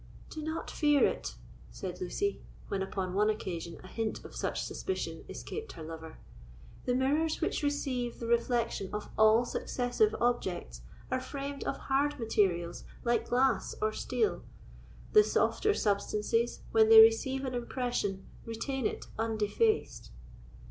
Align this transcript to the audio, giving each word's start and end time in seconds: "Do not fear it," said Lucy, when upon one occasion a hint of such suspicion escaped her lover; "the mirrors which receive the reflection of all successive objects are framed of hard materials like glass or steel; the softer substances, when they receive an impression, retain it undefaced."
"Do 0.31 0.41
not 0.41 0.71
fear 0.71 1.05
it," 1.05 1.35
said 1.69 2.01
Lucy, 2.01 2.41
when 2.69 2.81
upon 2.81 3.13
one 3.13 3.29
occasion 3.29 3.77
a 3.83 3.87
hint 3.87 4.25
of 4.25 4.33
such 4.35 4.63
suspicion 4.63 5.23
escaped 5.29 5.73
her 5.73 5.83
lover; 5.83 6.17
"the 6.85 6.95
mirrors 6.95 7.39
which 7.39 7.61
receive 7.61 8.17
the 8.19 8.25
reflection 8.25 8.89
of 8.93 9.11
all 9.15 9.45
successive 9.45 10.15
objects 10.19 10.81
are 11.11 11.21
framed 11.21 11.63
of 11.65 11.77
hard 11.77 12.19
materials 12.19 12.83
like 13.03 13.29
glass 13.29 13.75
or 13.79 13.91
steel; 13.93 14.43
the 15.13 15.23
softer 15.23 15.71
substances, 15.75 16.61
when 16.71 16.89
they 16.89 16.99
receive 16.99 17.45
an 17.45 17.53
impression, 17.53 18.25
retain 18.43 18.87
it 18.87 19.05
undefaced." 19.19 20.09